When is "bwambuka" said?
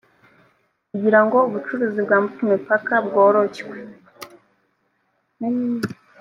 2.05-2.39